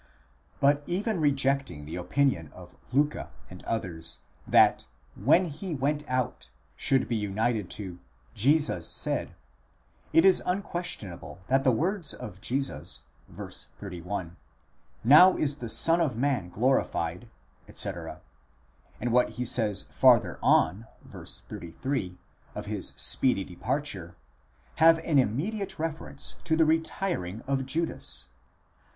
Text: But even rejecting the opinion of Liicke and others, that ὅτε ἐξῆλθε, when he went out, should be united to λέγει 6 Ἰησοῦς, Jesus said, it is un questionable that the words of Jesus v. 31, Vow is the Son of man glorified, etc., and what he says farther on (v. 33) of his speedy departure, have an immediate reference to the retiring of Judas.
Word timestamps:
But 0.59 0.81
even 0.87 1.21
rejecting 1.21 1.85
the 1.85 1.95
opinion 1.97 2.49
of 2.53 2.75
Liicke 2.91 3.29
and 3.51 3.61
others, 3.65 4.21
that 4.47 4.87
ὅτε 5.19 5.19
ἐξῆλθε, 5.21 5.25
when 5.25 5.45
he 5.45 5.75
went 5.75 6.09
out, 6.09 6.49
should 6.75 7.07
be 7.07 7.15
united 7.15 7.69
to 7.69 7.91
λέγει 7.91 7.97
6 8.33 8.33
Ἰησοῦς, 8.33 8.33
Jesus 8.33 8.87
said, 8.87 9.35
it 10.11 10.25
is 10.25 10.41
un 10.43 10.63
questionable 10.63 11.37
that 11.49 11.63
the 11.63 11.71
words 11.71 12.15
of 12.15 12.41
Jesus 12.41 13.01
v. 13.29 13.43
31, 13.79 14.37
Vow 15.05 15.37
is 15.37 15.57
the 15.57 15.69
Son 15.69 16.01
of 16.01 16.17
man 16.17 16.49
glorified, 16.49 17.29
etc., 17.67 18.21
and 18.99 19.11
what 19.11 19.29
he 19.33 19.45
says 19.45 19.83
farther 19.91 20.39
on 20.41 20.87
(v. 21.03 21.23
33) 21.27 22.17
of 22.55 22.65
his 22.65 22.93
speedy 22.97 23.43
departure, 23.43 24.15
have 24.77 24.97
an 25.05 25.19
immediate 25.19 25.77
reference 25.77 26.37
to 26.43 26.55
the 26.57 26.65
retiring 26.65 27.41
of 27.41 27.67
Judas. 27.67 28.29